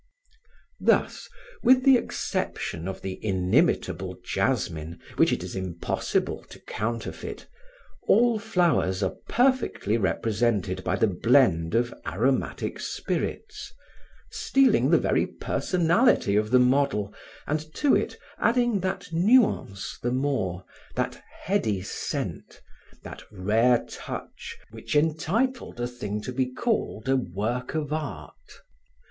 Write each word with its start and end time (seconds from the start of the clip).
Thus, 0.79 1.29
with 1.61 1.83
the 1.83 1.95
exception 1.95 2.87
of 2.87 3.03
the 3.03 3.23
inimitable 3.23 4.17
jasmine 4.25 4.99
which 5.17 5.31
it 5.31 5.43
is 5.43 5.55
impossible 5.55 6.41
to 6.45 6.57
counterfeit, 6.61 7.45
all 8.07 8.39
flowers 8.39 9.03
are 9.03 9.13
perfectly 9.29 9.99
represented 9.99 10.83
by 10.83 10.95
the 10.95 11.05
blend 11.05 11.75
of 11.75 11.93
aromatic 12.07 12.79
spirits, 12.79 13.71
stealing 14.31 14.89
the 14.89 14.97
very 14.97 15.27
personality 15.27 16.35
of 16.35 16.49
the 16.49 16.57
model, 16.57 17.13
and 17.45 17.63
to 17.75 17.95
it 17.95 18.17
adding 18.39 18.79
that 18.79 19.13
nuance 19.13 19.99
the 20.01 20.09
more, 20.11 20.65
that 20.95 21.21
heady 21.43 21.83
scent, 21.83 22.59
that 23.03 23.21
rare 23.31 23.85
touch 23.87 24.57
which 24.71 24.95
entitled 24.95 25.79
a 25.79 25.85
thing 25.85 26.21
to 26.21 26.31
be 26.31 26.47
called 26.51 27.07
a 27.07 27.15
work 27.15 27.75
of 27.75 27.93
art. 27.93 28.51